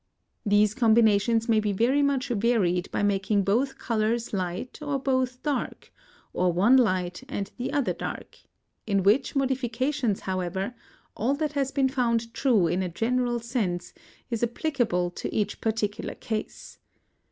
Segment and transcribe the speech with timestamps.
[0.47, 5.93] These combinations may be very much varied by making both colours light or both dark,
[6.33, 8.39] or one light and the other dark;
[8.87, 10.73] in which modifications, however,
[11.15, 13.93] all that has been found true in a general sense
[14.31, 16.79] is applicable to each particular case.